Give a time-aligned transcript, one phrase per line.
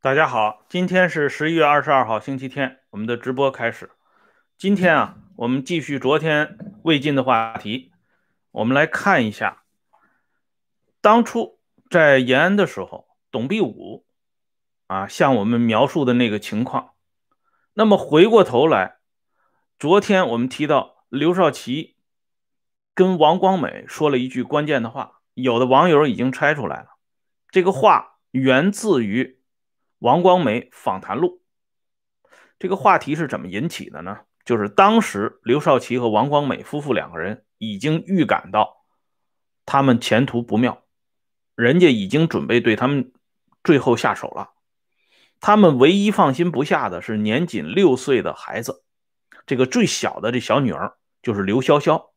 [0.00, 3.90] 大家好，今天是十一月二十二号，星期天，我们的直播开始。
[4.58, 7.92] 今天啊，我们继续昨天未尽的话题，
[8.50, 9.64] 我们来看一下
[11.00, 11.58] 当初
[11.90, 14.04] 在延安的时候，董必武
[14.86, 16.90] 啊向我们描述的那个情况。
[17.74, 18.97] 那么回过头来，
[19.78, 21.98] 昨天我们提到刘少奇
[22.94, 26.88] 跟王光美说了一句关键的话，有的网友已经猜出来了，
[27.52, 29.38] 这个话源自于。
[30.00, 31.42] 王光美访谈录，
[32.58, 34.18] 这个话题是怎么引起的呢？
[34.44, 38.84] 就是当时刘少奇和王光美夫妇两个人已经预感到
[39.66, 40.82] 他们前途不妙，
[41.54, 43.12] 人家已经准备对他们
[43.62, 44.50] 最后下手了。
[45.40, 48.84] 他们唯一放心不下的是年仅六岁的孩子，
[49.48, 52.10] 这个最小的这小女儿就是刘潇潇。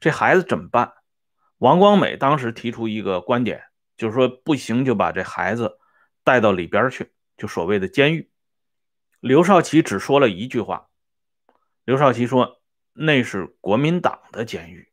[0.00, 0.94] 这孩子怎么办？
[1.58, 3.62] 王光美当时提出一个观点，
[3.96, 5.76] 就是说不行就把这孩子。
[6.22, 8.30] 带到里边去，就所谓的监狱。
[9.20, 10.88] 刘少奇只说了一句话，
[11.84, 12.60] 刘少奇说
[12.92, 14.92] 那是国民党的监狱。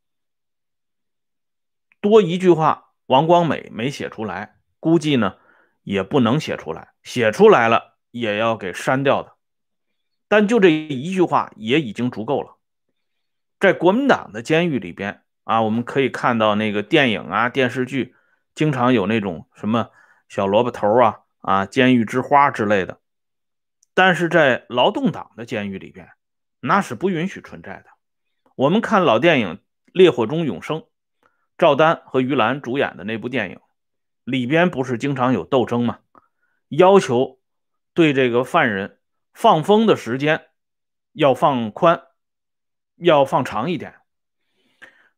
[1.99, 5.37] 多一句话，王光美没写出来，估计呢
[5.83, 9.36] 也不能写出来，写出来了也要给删掉的。
[10.27, 12.57] 但就这一句话也已经足够了。
[13.59, 18.15] 在国民党的监狱里边啊，我们可以看到那个电影啊、电视剧，
[18.55, 19.89] 经常有那种什么。
[20.29, 22.99] 小萝卜头啊啊，监狱之花之类的，
[23.93, 26.09] 但是在劳动党的监狱里边，
[26.59, 27.85] 那是不允许存在的。
[28.55, 29.55] 我们看老电影
[29.93, 30.81] 《烈火中永生》，
[31.57, 33.61] 赵丹和于兰主演的那部电影
[34.25, 35.99] 里边，不是经常有斗争吗？
[36.67, 37.39] 要求
[37.93, 38.96] 对这个犯人
[39.37, 40.47] 放风的时间
[41.11, 42.07] 要放宽，
[42.95, 43.93] 要放长一点。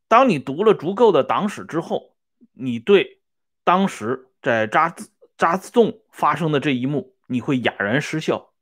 [0.10, 2.18] 当你读了足够的党史之后，
[2.52, 3.22] 你对
[3.64, 4.26] 当时。
[4.42, 8.54] 在扎兹扎兹洞发生的这一幕，你会哑然失笑。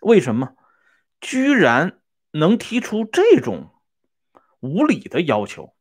[0.00, 0.56] 为什么？
[1.20, 3.70] 居然能提出这种
[4.60, 5.74] 无理的要求？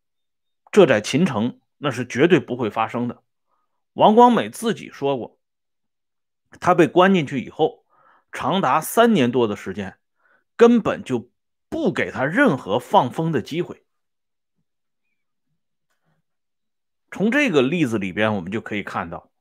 [0.69, 3.23] 这在秦城那是绝对不会发生的。
[3.93, 5.39] 王光美自己说过，
[6.59, 7.85] 他被关进去以后，
[8.37, 9.97] 长达三年多的时间，
[10.55, 11.31] 根本就
[11.69, 13.83] 不给他任何放风的机会。
[17.09, 19.31] 从这个例子里边，我们就可以看到。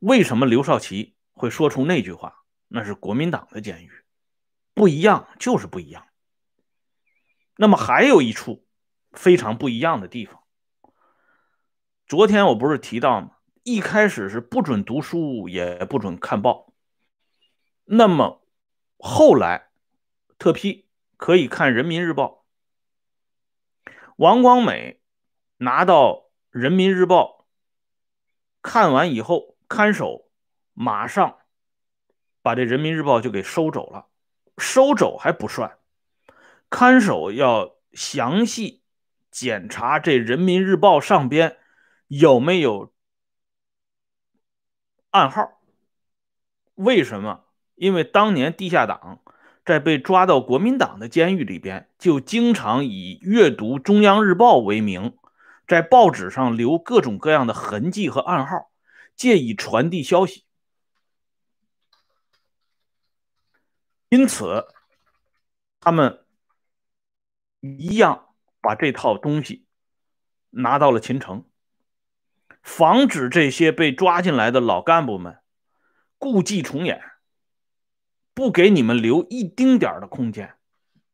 [0.00, 2.44] 为什么刘少奇会说出那句话？
[2.68, 3.90] 那是国民党的监狱，
[4.74, 6.06] 不一样就是不一样。
[7.56, 8.66] 那么还有一处
[9.12, 10.42] 非常不一样的地方。
[12.06, 13.30] 昨天我不是提到吗？
[13.62, 16.74] 一开始是不准读书，也不准看报。
[17.84, 18.41] 那么
[19.04, 19.68] 后来
[20.38, 22.46] 特批可以看《人民日报》。
[24.16, 25.00] 王光美
[25.56, 26.12] 拿到
[26.50, 27.40] 《人民日报》
[28.62, 29.52] 看完以后。
[29.72, 30.30] 看守
[30.74, 31.38] 马上
[32.42, 34.06] 把这《人民日报》就给收走了，
[34.58, 35.78] 收走还不算，
[36.68, 38.82] 看守要详细
[39.30, 41.56] 检查这《人民日报》上边
[42.08, 42.92] 有没有
[45.08, 45.62] 暗号。
[46.74, 47.46] 为什么？
[47.74, 49.20] 因为当年地下党
[49.64, 55.16] 在被抓到国民党的监狱里边，就经常以阅读《中央日报》为名，
[55.66, 58.70] 在报纸上留各种各样的痕迹和暗号。
[59.14, 60.46] 借以传递消息，
[64.08, 64.66] 因此
[65.80, 66.24] 他们
[67.60, 69.66] 一样把这套东西
[70.48, 71.44] 拿到了秦城，
[72.62, 75.38] 防止这些被抓进来的老干部们
[76.16, 77.02] 故伎重演，
[78.34, 80.54] 不给你们留一丁点的空间。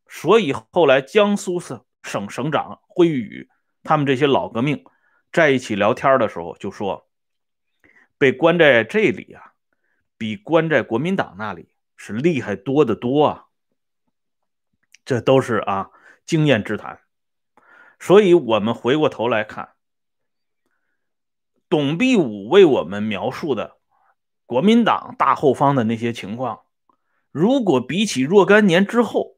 [0.08, 3.48] 所以后来江苏省省省长辉宇
[3.82, 4.84] 他们这些老革命
[5.32, 7.04] 在一起聊天的时候就说。
[8.20, 9.52] 被关在这里啊，
[10.16, 13.44] 比关在国民党那里是厉害多得多啊！
[15.04, 15.90] 这都是啊
[16.26, 16.98] 经验之谈。
[18.00, 19.74] 所以，我们回过头来看，
[21.68, 23.78] 董必武为我们描述的
[24.46, 26.62] 国民党大后方的那些情况，
[27.38, 29.36] 如果比起若干年之后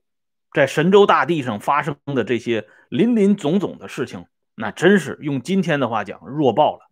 [0.54, 4.24] 在神州大地上发生的这些林林总总的事情，
[4.54, 6.88] 那真是用今天的话讲，弱爆了。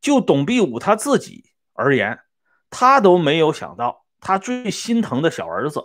[0.00, 2.20] 就董必武他自己而言，
[2.70, 5.82] 他都没有想到，他最心疼的小儿子，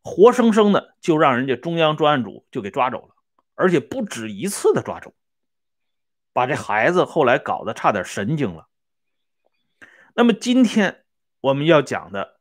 [0.00, 3.16] 活生生的就让人家中央专案组就给抓走了，
[3.56, 5.12] 而且不止一次的抓走，
[6.32, 8.68] 把这孩子后来搞得差点神经了。
[10.14, 11.04] 那么今天
[11.40, 12.35] 我们要讲的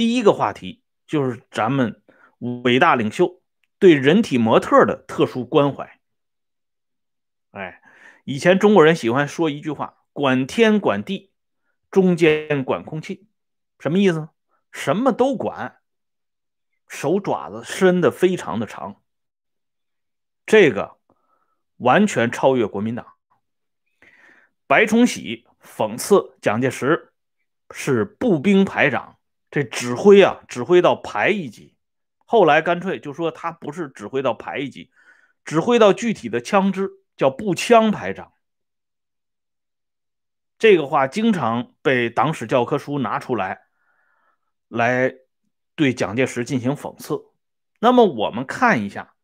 [0.00, 2.02] 第一个话题，就是咱们
[2.38, 3.42] 伟大领袖
[3.78, 6.00] 对人体模特的特殊关怀。
[7.50, 7.82] 哎，
[8.24, 11.34] 以前中国人喜欢说一句话：“管天管地，
[11.90, 13.28] 中间管空气。”
[13.78, 14.30] 什么意思？
[14.72, 15.82] 什么都管，
[16.88, 19.02] 手爪子伸的非常的长。
[20.46, 20.96] 这个
[21.76, 23.06] 完全超越国民党。
[24.66, 27.12] 白崇禧讽刺蒋介石
[27.70, 29.18] 是步兵排长，
[29.50, 31.76] 这指挥啊，指挥到排一级。
[32.24, 34.90] 后来干脆就说他不是指挥到排一级，
[35.44, 38.32] 指挥到具体的枪支叫步枪排长。
[40.58, 43.62] 这个话经常被党史教科书拿出来，
[44.68, 45.12] 来
[45.74, 47.24] 对蒋介石进行讽刺。
[47.80, 49.14] 那么我们看一下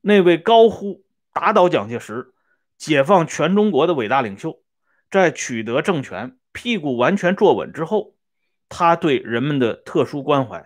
[0.00, 2.34] 那位高呼打倒蒋介石、
[2.76, 4.62] 解放全中国的伟大领袖，
[5.10, 8.16] 在取得政权、屁股完全坐稳之后，
[8.70, 10.64] 他对人们的特殊关怀。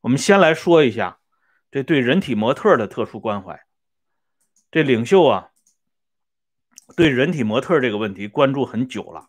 [0.00, 1.20] 我们先来说一下。
[1.70, 3.64] 这对人体模特的特殊关怀，
[4.70, 5.50] 这领袖啊，
[6.94, 9.26] 对人体模特这个问题关注很久了。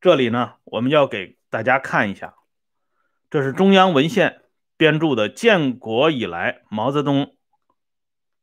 [0.00, 2.34] 这里呢，我们要给大家看一下，
[3.28, 4.40] 这是中央文献
[4.78, 7.36] 编著的《建国以来毛泽东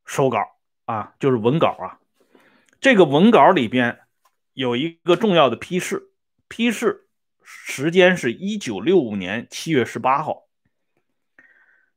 [0.06, 0.38] 手稿》
[0.86, 1.98] 啊，就是文稿啊。
[2.80, 4.02] 这个文稿里边
[4.54, 6.12] 有一个重要的批示，
[6.48, 7.08] 批示
[7.66, 10.48] 时间是一九六五年七月十八号。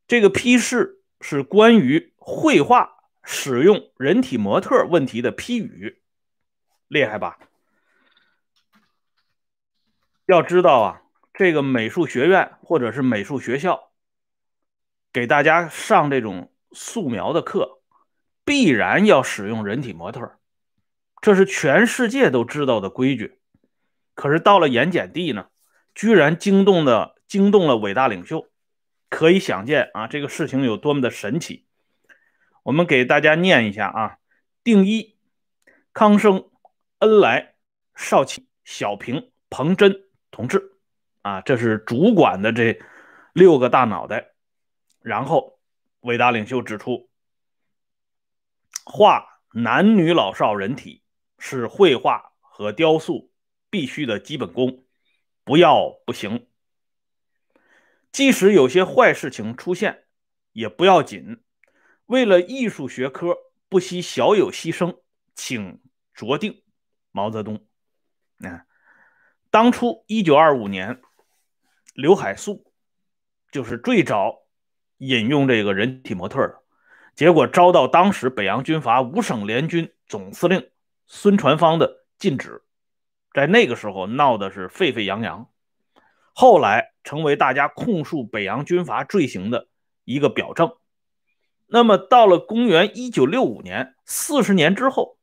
[0.06, 2.90] 这个批示是关于绘画
[3.22, 6.02] 使用人体模特问题的批语，
[6.88, 7.38] 厉害吧？
[10.26, 11.02] 要知道啊，
[11.32, 13.92] 这个美术学院或者是美术学校
[15.12, 17.82] 给大家上这种素描的课，
[18.44, 20.38] 必然要使用人体模特，
[21.22, 23.38] 这是全世界都知道的规矩。
[24.14, 25.48] 可是到了盐碱地呢，
[25.94, 28.48] 居然惊动的惊动了伟大领袖。
[29.10, 31.66] 可以想见啊，这个事情有多么的神奇。
[32.64, 34.18] 我们给大家念一下啊：
[34.64, 35.16] 定一、
[35.92, 36.50] 康生、
[36.98, 37.54] 恩来、
[37.94, 40.78] 邵启、小平、彭真同志
[41.22, 42.80] 啊，这是主管的这
[43.32, 44.32] 六个大脑袋。
[45.00, 45.60] 然后，
[46.00, 47.08] 伟大领袖指出，
[48.84, 51.04] 画男女老少人体
[51.38, 53.30] 是绘画和雕塑
[53.74, 54.84] 必须的基本功，
[55.42, 56.46] 不要不行。
[58.12, 60.04] 即使有些坏事情出现，
[60.52, 61.42] 也不要紧。
[62.06, 63.36] 为了艺术学科，
[63.68, 65.00] 不惜小有牺牲，
[65.34, 65.80] 请
[66.14, 66.62] 酌定。
[67.10, 67.66] 毛泽东，
[68.38, 68.64] 啊，
[69.50, 71.02] 当初一九二五年，
[71.94, 72.72] 刘海粟
[73.50, 74.46] 就是最早
[74.98, 76.62] 引用这个人体模特的，
[77.16, 80.70] 结果遭到当时北洋军阀五省联军总司令
[81.08, 82.62] 孙传芳的禁止，
[83.34, 85.50] 在那个时候闹的是沸沸扬扬。
[86.32, 89.68] 后来成为大家控诉北洋军阀罪行的
[90.04, 90.72] 一个表证。
[91.66, 95.18] 那么到了公元一九六五年，四十年之后，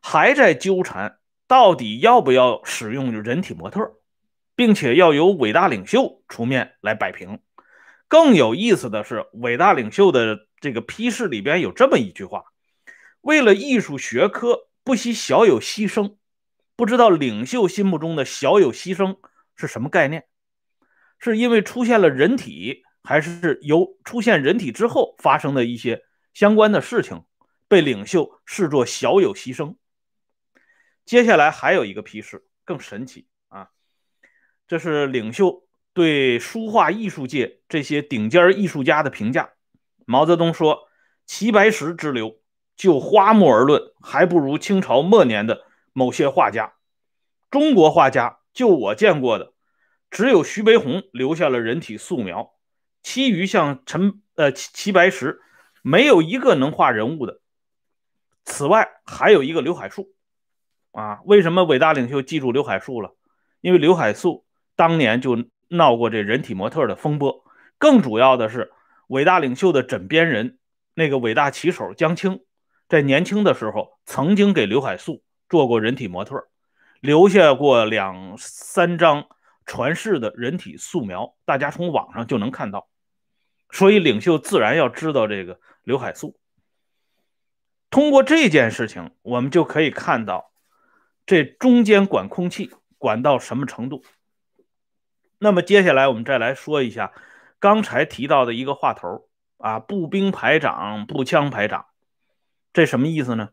[0.00, 3.92] 还在纠缠到底要不要使用人体模特，
[4.54, 7.40] 并且要由伟大领袖出面来摆平。
[8.08, 12.44] 更有意思的是，伟大领袖的这个批示里边有这么一句话
[13.22, 16.16] ：“为了艺术学科，不惜小有牺牲。”
[16.82, 19.18] 不知道领袖心目中的小有牺牲。
[19.54, 20.24] 是什么概念？
[21.20, 26.02] 是因为出现了人体，还是由出现人体之后发生的一些
[26.34, 27.22] 相关的事情
[27.68, 29.76] 被领袖视作小有牺牲？
[31.04, 33.68] 接下来还有一个批示更神奇啊！
[34.66, 35.62] 这是领袖
[35.92, 39.52] 对书画艺术界这些顶尖艺术家的评价。
[40.04, 40.88] 毛泽东说
[41.26, 42.40] ：“齐白石之流，
[42.74, 45.62] 就花木而论，还不如清朝末年的
[45.92, 46.74] 某些画家。
[47.50, 49.54] 中国画家。”就我见过的，
[50.10, 52.52] 只有徐悲鸿留下了人体素描，
[53.02, 55.40] 其余像陈呃齐齐白石，
[55.80, 57.40] 没有一个能画人物的。
[58.44, 60.10] 此外，还有一个刘海粟，
[60.90, 63.16] 啊，为什么伟大领袖记住刘海粟了？
[63.62, 64.44] 因为刘海粟
[64.76, 67.42] 当年就闹过这人体模特的风波。
[67.78, 68.70] 更主要的是，
[69.06, 70.58] 伟大领袖的枕边人
[70.92, 72.44] 那个伟大棋手江青，
[72.86, 75.22] 在年轻的时候曾经给刘海粟
[75.52, 76.48] 做过人体模特。
[77.00, 79.26] 留下过两三张
[79.66, 82.88] 传世的人体素描，大家从网上就能看到，
[83.70, 86.38] 所以领袖自然要知道这个刘海粟。
[87.90, 90.52] 通过这件事情，我们就可以看到
[91.26, 94.02] 这中间管空气管到什么程度。
[95.38, 97.12] 那么接下来我们再来说一下
[97.58, 99.28] 刚才提到的一个话头
[99.58, 101.86] 啊，步兵排长、步枪排长，
[102.72, 103.50] 这什么意思呢？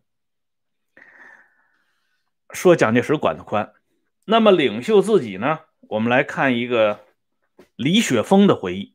[2.52, 3.74] 说蒋介石管得宽，
[4.26, 5.60] 那么领袖自己呢？
[5.82, 7.06] 我们来看一个
[7.76, 8.94] 李雪峰的回忆。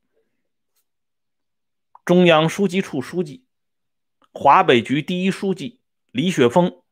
[2.04, 3.44] 中央书记处书记、
[4.32, 5.80] 华北局第一书记
[6.11, 6.82] 李雪峰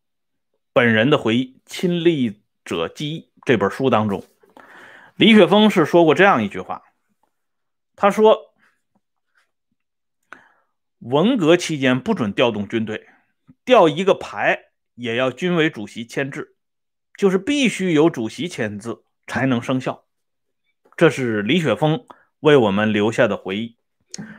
[0.72, 4.24] 本人的回忆《亲历者记忆》这本书当中，
[5.16, 6.82] 李雪峰是说过这样一句话，
[7.94, 8.54] 他说
[11.00, 13.06] ：“文革期间不准调动军队，
[13.64, 16.56] 调一个排也要军委主席签字，
[17.16, 20.04] 就是必须有主席签字才能生效。”
[20.96, 22.04] 这是李雪峰
[22.40, 23.76] 为我们留下的回忆。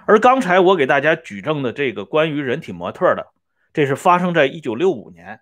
[0.05, 3.33] 而刚才我给大家举证的这个关于人体模特的，
[3.73, 5.41] 这是发生在一九六五年，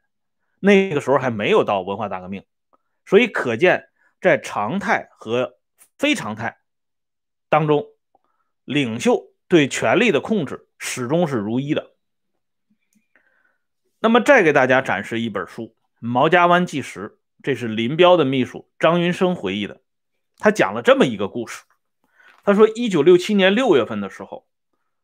[0.62, 2.46] 那个时候还没有到文化大革命，
[3.06, 3.90] 所以可见
[4.22, 5.58] 在常态和
[6.00, 6.60] 非常态
[7.50, 7.86] 当中，
[8.64, 11.91] 领袖对权力的控制始终是如一的。
[14.04, 15.64] 那么再给大家展示一本书
[16.00, 17.00] 《毛家湾纪实》，
[17.44, 19.80] 这是林彪的秘书张云生回忆的，
[20.38, 21.64] 他讲了这么一个故事。
[22.44, 24.48] 他说，一九六七年六月份的时候，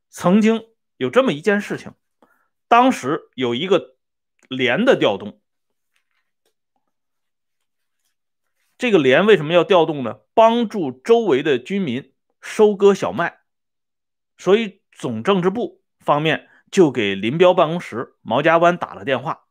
[0.10, 0.66] 曾经
[0.98, 1.94] 有这么一件事情。
[2.68, 3.96] 当时有一个
[4.50, 5.40] 连的调动，
[8.80, 10.22] 这个连为什么要调动呢？
[10.34, 13.42] 帮助周围的军民收割小麦。
[14.40, 19.46] 所以总政治部方面就给林彪办公室毛家湾打了电话，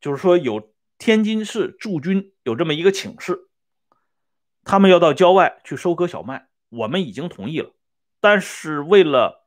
[0.00, 3.48] 就是说有天津市驻军有这么一个请示，
[4.64, 6.48] 他们要到郊外去收割小麦。
[6.68, 7.74] 我们已经同意了，
[8.20, 9.44] 但是为了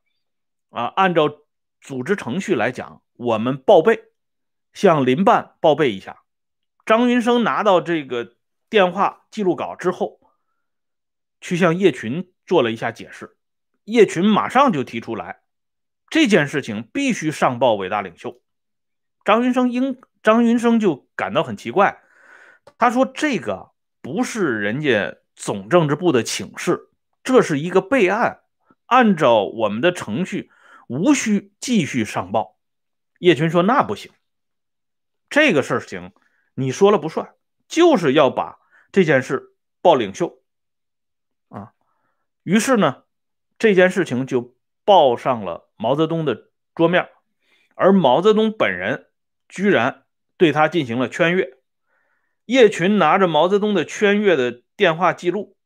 [0.68, 1.38] 啊，按照
[1.80, 4.12] 组织程序来讲，我们报备，
[4.74, 6.22] 向林办报备一下。
[6.84, 8.36] 张云生拿到这个
[8.68, 10.20] 电话记录稿之后，
[11.40, 13.38] 去向叶群做了一下解释。
[13.84, 15.43] 叶群马上就提出来，
[16.14, 18.40] 这件事情必须上报伟大领袖。
[19.24, 22.04] 张云生应张云生就感到很奇怪，
[22.78, 26.88] 他说：“这个不是人家总政治部的请示。”
[27.24, 28.42] 这是一个备案，
[28.86, 30.52] 按照我们的程序，
[30.86, 32.60] 无需继续上报。
[33.18, 34.12] 叶群说：“那不行，
[35.28, 36.12] 这个事情
[36.54, 37.34] 你说了不算，
[37.66, 38.60] 就是要把
[38.92, 40.40] 这件事报领袖。”
[41.50, 41.72] 啊，
[42.44, 43.02] 于是呢，
[43.58, 44.54] 这件事情就
[44.84, 47.08] 报上了毛泽东的桌面，
[47.74, 49.08] 而毛泽东本人
[49.48, 50.04] 居然
[50.38, 51.58] 对他进行了圈阅。
[52.46, 55.56] 叶群拿着毛泽东的圈阅的电话记录。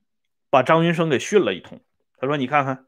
[0.50, 1.82] 把张云生给训了一通。
[2.16, 2.87] 他说：“你看看，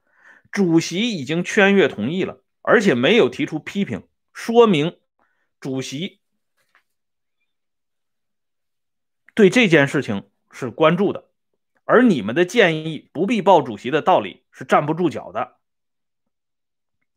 [0.50, 4.96] 主席已经圈阅同意了，而且没有提出批评，说明
[5.60, 6.22] 主席
[9.34, 11.28] 对这件事情是关注的。
[11.84, 15.58] 而你们的建议不必报主席的道理是站不住脚的。”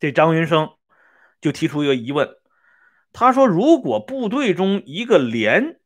[0.03, 0.73] 这张云生
[1.39, 2.35] 就提出一个疑问，
[3.13, 5.79] 他说：“如果部队中一个连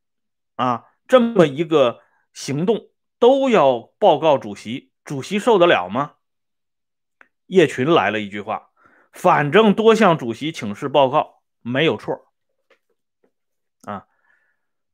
[0.56, 2.00] 啊这么一个
[2.34, 6.14] 行动。”都要报告主席，主席受得了吗？
[7.46, 8.70] 叶群来了一句话
[9.14, 12.32] ：“反正多向主席请示报告没有错。”
[13.86, 14.08] 啊，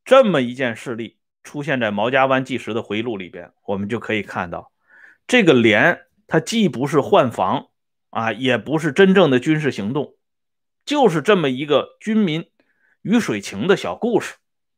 [0.03, 4.73] 这么一件事例出现在毛家湾纪实的回忆录里边，我们就可以看到，
[5.27, 7.67] 这个连它既不是换防
[8.13, 10.15] 啊，也不是真正的军事行动，
[10.85, 12.47] 就是这么一个军民
[13.01, 14.35] 鱼水情的小故事，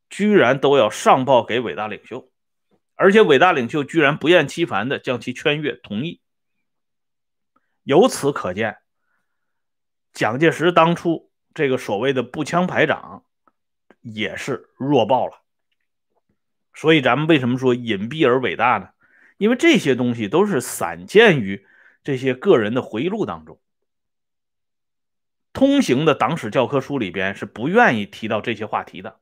[0.08, 2.30] 居然都要上报给伟大领袖。
[2.94, 6.22] 而且伟大领袖居然不厌其烦的将其圈阅同意，
[7.82, 8.78] 由此可见，
[10.14, 13.26] 蒋介石当初这个所谓的步枪排长
[14.00, 15.42] 也是弱爆了。
[16.72, 18.88] 所以咱们为什么说隐蔽而伟大呢？
[19.36, 21.66] 因为这些东西都是散见于
[22.06, 23.58] 这些个人的回忆录当中，
[25.52, 29.18] 通行的党史教科书里边是不愿意提到这些话题的。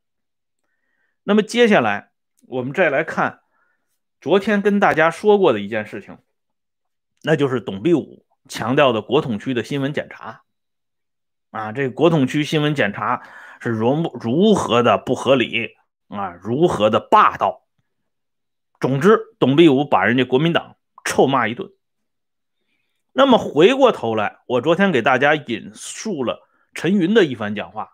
[1.22, 2.10] 那么接下来
[2.42, 3.40] 我们再来看。
[4.20, 6.18] 昨天跟大家说过的一件事情，
[7.22, 10.42] 那就是董必武强调的国统区的新闻检查
[11.50, 13.22] 啊，这个国统区新闻检查
[13.60, 15.74] 是如如何的不合理
[16.08, 17.66] 啊，如何的霸道。
[18.78, 21.70] 总之，董必武把人家国民党臭骂一顿。
[23.16, 27.90] 那么回过头来，我昨天给大家引述了陈云的一番讲话，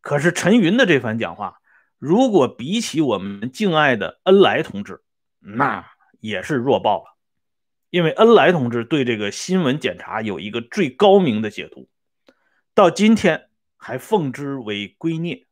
[0.00, 1.60] 可是陈云的这番讲话，
[1.98, 5.02] 如果比起我们敬爱的恩来同志，
[5.38, 5.86] 那
[6.20, 7.14] 也是弱爆了，
[7.90, 11.90] 因为恩来同志对这个新闻检查有一个最高明的解读，
[12.72, 15.44] 到今天还奉之为圭臬。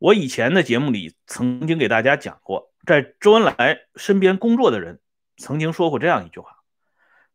[0.00, 4.98] 我以前的节目里曾经给大家讲过，在周恩来身边工作的人
[5.36, 6.56] 曾经说过这样一句话：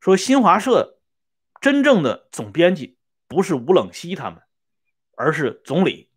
[0.06, 1.00] 说新华社
[1.60, 4.40] 真正的总编辑不是吴冷西他们，
[5.18, 6.12] 而是总理。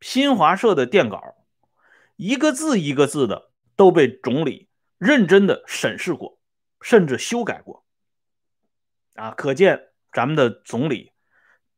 [0.00, 1.34] 新华社的电稿
[2.14, 3.50] 一个字一个字的。
[3.74, 6.40] 都被总理认真的审视过，
[6.80, 7.84] 甚至修改过。
[9.14, 11.12] 啊，可见咱们的总理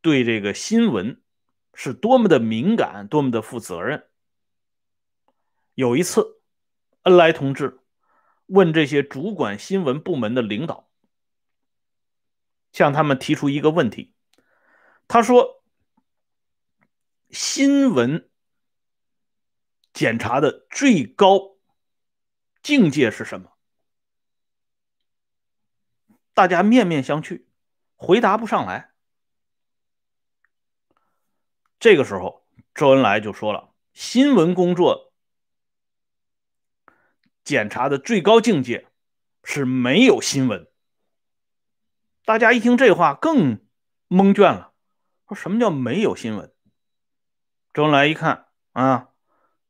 [0.01, 1.21] 对这个新闻
[1.75, 4.07] 是多么的敏感，多么的负责任。
[5.75, 6.41] 有一次，
[7.03, 7.81] 恩来同志
[8.47, 10.88] 问这些主管新闻部门的领导，
[12.73, 14.15] 向他们提出一个问题，
[15.09, 15.65] 他说
[17.31, 18.31] ：“新闻
[19.93, 21.57] 检查的最高
[22.63, 23.53] 境界是什么？”
[26.35, 27.47] 大家面面相觑，
[27.97, 28.93] 回答不上来。
[31.81, 35.13] 这个时候，周恩来就说了：“新闻工作
[37.43, 38.87] 检查的最高境界
[39.43, 40.71] 是没有新闻。”
[42.29, 43.59] 大家一听这话，更
[44.07, 44.75] 蒙圈了，
[45.27, 46.53] 说什么叫没有新闻？
[47.73, 49.09] 周恩来一看啊，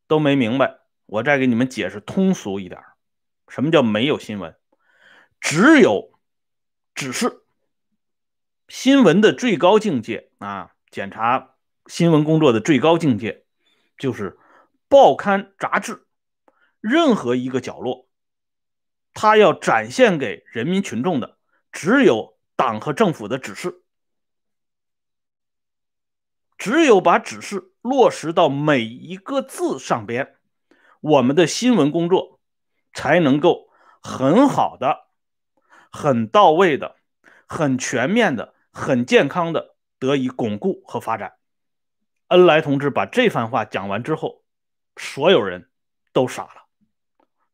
[0.09, 2.83] 都没明白，我再给你们解释通俗一点：
[3.47, 4.57] 什么叫没有新闻？
[5.41, 6.19] 只有。
[6.97, 7.45] 只是
[8.67, 10.73] 新闻的最高境界啊！
[10.91, 11.55] 检查
[11.87, 13.45] 新闻工作的最高境界，
[13.97, 14.37] 就是
[14.89, 16.09] 报刊杂志
[16.81, 18.09] 任何一个角落，
[19.15, 21.39] 他要展现给人民群众的，
[21.71, 23.85] 只有党和政府的指示。
[26.59, 30.37] 只有把指示落实到每一个字上边，
[31.01, 32.41] 我们的新闻工作
[32.93, 33.71] 才能够
[34.03, 35.07] 很好的。
[35.91, 36.97] 很到位的、
[37.47, 41.39] 很全面的、很健康的得以巩固和发展。
[42.27, 44.45] 恩来同志把这番话讲完之后，
[44.97, 45.71] 所有人
[46.13, 46.67] 都傻了，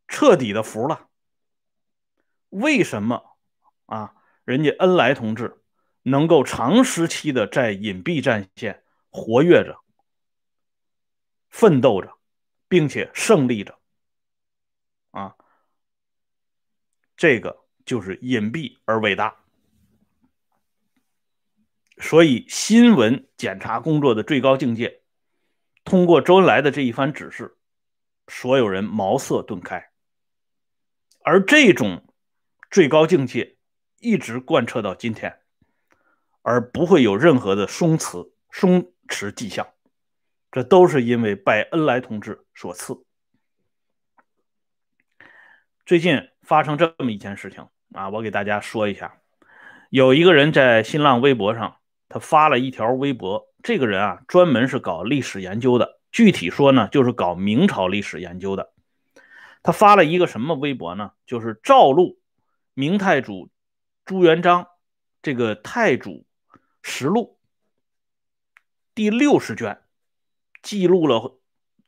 [0.08, 1.08] 彻底的服了。
[2.48, 3.36] 为什么
[3.86, 4.14] 啊？
[4.44, 5.60] 人家恩来同志
[6.02, 9.78] 能够长时期的在隐蔽战线活跃着、
[11.50, 12.18] 奋斗着，
[12.68, 13.78] 并且胜利着？
[15.10, 15.34] 啊，
[17.16, 17.64] 这个。
[17.86, 19.36] 就是隐蔽而伟大，
[21.98, 25.02] 所以新闻检查工作的最高境界，
[25.84, 27.58] 通过周恩来的这一番指示，
[28.28, 29.90] 所有人茅塞顿开。
[31.20, 32.06] 而这种
[32.70, 33.53] 最高境界
[34.04, 35.38] 一直贯彻到今天，
[36.42, 39.66] 而不会有任何的松弛松弛迹象，
[40.52, 43.02] 这都是因为拜恩来同志所赐。
[45.86, 47.66] 最近发生这么一件事情。
[47.94, 49.20] 啊，我给大家说一下，
[49.88, 51.76] 有一个人在新浪微博上，
[52.08, 53.54] 他发了一条微博。
[53.62, 58.72] 这个人啊，专门是搞历史研究的，具体说呢，就是搞明朝历史研究的。
[59.62, 61.12] 他发了一个什么微博呢？
[61.24, 62.18] 就是赵录
[62.74, 63.48] 明太祖
[64.04, 64.68] 朱元璋
[65.22, 66.26] 这个太祖
[66.82, 67.38] 实录
[68.94, 69.82] 第六十卷，
[70.62, 71.38] 记录了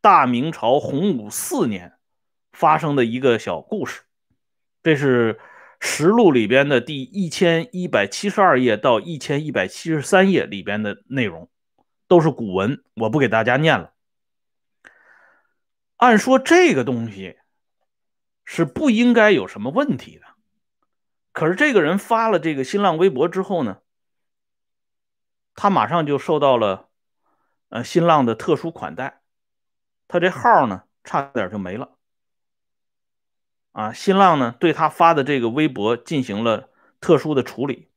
[0.01, 1.95] 大明朝洪武四年
[2.53, 4.03] 发生的一个小故事。
[4.83, 5.39] 这是。
[5.79, 11.51] 实录里边的第一千一百七十二页到一千一百七十三页里边的内容
[12.09, 13.93] 都是古文，我不给大家念了。
[15.97, 17.37] 按说这个东西
[18.47, 20.26] 是不应该有什么问题的，
[21.37, 23.77] 可是这个人发了这个新浪微博之后呢，
[25.55, 26.89] 他马上就受到了
[27.69, 29.21] 呃新浪的特殊款待，
[30.09, 31.91] 他这号呢差点就没了。
[33.73, 36.71] 啊，新浪呢对他发的这个微博进行了
[37.03, 37.91] 特殊的处理，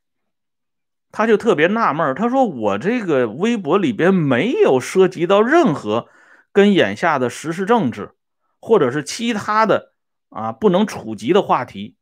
[1.10, 6.10] 他就特别纳闷他说：“我这个微博里边没有涉及到任何
[6.52, 8.18] 跟眼下的时事政治
[8.60, 9.94] 或者是其他的
[10.28, 11.96] 啊不能触及的话题，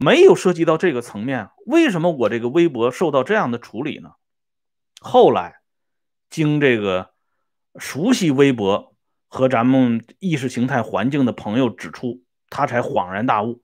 [0.00, 4.14] 没有涉及到这个层面，为什么我这个微博受到这样的处理呢？”
[5.00, 5.60] 后来
[6.28, 7.14] 经这个
[7.76, 8.96] 熟悉微博
[9.28, 12.24] 和咱们意识形态环境的朋友指出。
[12.52, 13.62] 他才恍然大悟，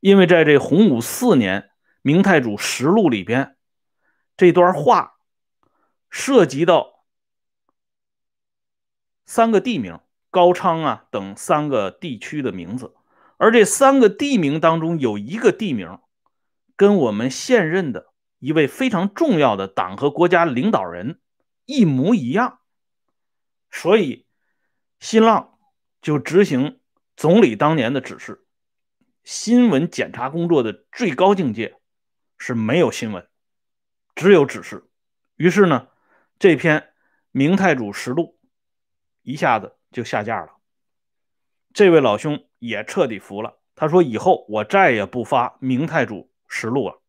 [0.00, 1.60] 因为在这洪武四年
[2.00, 3.58] 《明太祖实录》里边，
[4.38, 5.18] 这段话
[6.08, 7.04] 涉及到
[9.26, 12.94] 三个地名高昌啊等三个地区的名字，
[13.42, 15.98] 而这三个地名当中有一个地名
[16.76, 21.20] 跟我们现任的一位非常重要的党和国家领导人
[21.64, 22.60] 一模一样，
[23.68, 24.28] 所以
[25.00, 25.58] 新浪
[26.00, 26.78] 就执行。
[27.16, 28.46] 总理当年的指示，
[29.24, 31.74] 新闻检查工作的最高境界
[32.38, 33.26] 是没有新闻，
[34.14, 34.88] 只有指示。
[35.34, 35.88] 于是呢，
[36.38, 36.78] 这篇
[37.32, 38.38] 《明太祖实录》
[39.22, 40.52] 一下子就下架了。
[41.74, 47.00] 这位老兄也彻底服了，他说：“以后我再也不发《明太祖实录》了，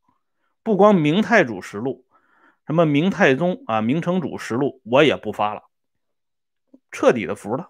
[0.63, 2.07] 不光《明太祖实录》，
[2.65, 5.63] 什么《明太宗啊明成祖实录》我也不发了，
[6.91, 7.69] 彻底的服了。”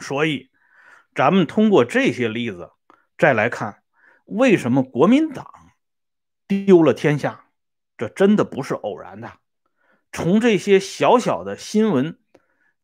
[0.00, 0.50] 所以。
[1.16, 2.72] 咱们通过这些例子
[3.16, 3.84] 再来看，
[4.24, 5.46] 为什么国民党
[6.48, 7.44] 丢了天下，
[7.96, 9.34] 这真的不是偶然的。
[10.10, 12.18] 从这些小小的新闻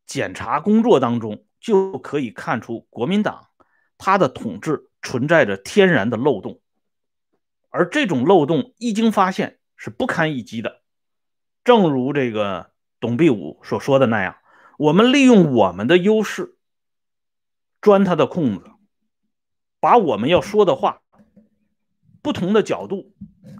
[0.07, 3.49] 检查工作当中，就可以看出国民党
[3.99, 6.61] 他的统治存在着天然的漏洞，
[7.69, 10.81] 而这种漏洞一经发现是不堪一击的。
[11.63, 14.37] 正如这个董必武所说的那样，
[14.79, 16.57] 我们利用我们的优势，
[17.81, 18.65] 钻他的空子，
[19.79, 21.03] 把我们要说的话，
[22.23, 23.13] 不同的角度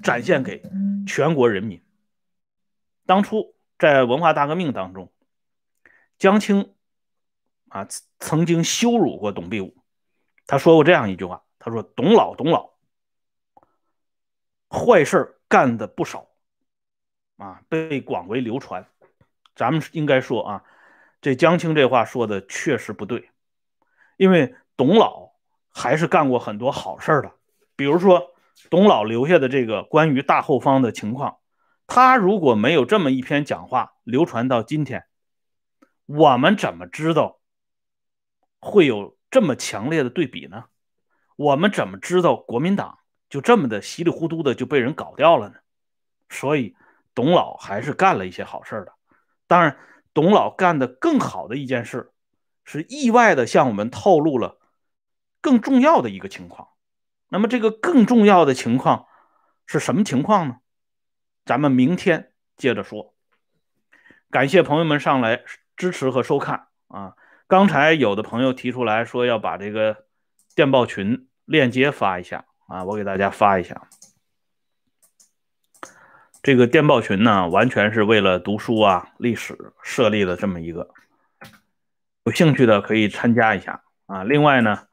[0.03, 0.63] 展现给
[1.07, 1.81] 全国人民。
[3.07, 3.55] 当初。
[3.81, 5.11] 在文化大革命当中，
[6.19, 6.75] 江青
[7.71, 7.87] 啊
[8.19, 9.75] 曾经羞辱过董必武，
[10.47, 12.71] 他说过这样一句话：“他说董老董老，
[14.69, 16.29] 坏事干的不少
[17.39, 18.87] 啊，被广为流传。
[19.57, 20.65] 咱们应该说啊，
[21.21, 23.31] 这江青这话说的确实不对，
[24.17, 25.31] 因为董老
[25.71, 27.33] 还是干过很多好事的，
[27.77, 28.35] 比如说
[28.69, 31.39] 董老留下的这个关于大后方的情况。”
[31.93, 35.07] 他如果没有这么一篇讲话流传到今天，
[36.07, 37.40] 我们怎么知道
[38.61, 40.65] 会有这么强烈的对比呢？
[41.37, 45.57] 我们怎么知道国民党就这么的稀里糊涂的就被人搞掉了呢？
[46.29, 46.77] 所以，
[47.15, 48.93] 董老还是干了一些好事的。
[49.47, 49.79] 当然，
[50.13, 52.13] 董老干的更好的一件事，
[52.65, 54.59] 是意外的向我们透露了
[55.41, 56.69] 更重要的一个情况。
[57.29, 59.07] 那么，这个更重要的情况
[59.67, 60.59] 是什么情况呢？
[61.47, 63.15] 咱们明天接着说。
[64.31, 65.43] 感谢朋友们上来
[65.77, 67.17] 支持和收看啊！
[67.51, 70.05] 刚才有的朋友提出来说要把这个
[70.55, 73.89] 电报群链接发一下啊，我给大家发一下。
[76.45, 80.91] 这个电报群呢，完全是为了读书啊、历史设立的这么一个，
[82.23, 84.23] 有兴趣的可以参加一下啊。
[84.23, 84.87] 另外呢，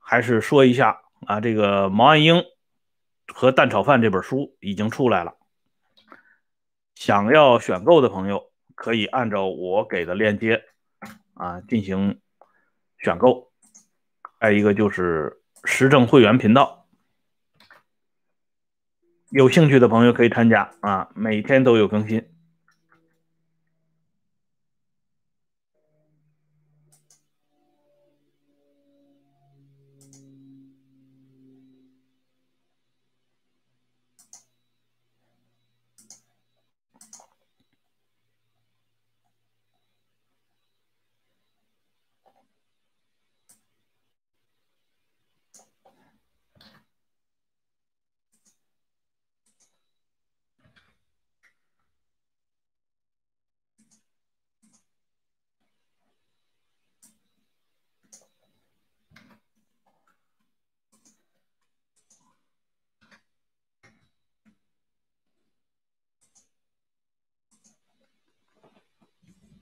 [0.00, 2.42] 还是说一下啊，这个毛岸英
[3.32, 5.36] 和蛋炒饭这本书已经出来了。
[6.96, 10.64] 想要选购的朋友可以按照我给的链接
[11.40, 12.20] 啊进行
[12.98, 13.50] 选购。
[14.38, 16.86] 再一个就是时政会员频道，
[19.30, 22.26] 有兴趣的朋友可以参加啊，每天都有更新。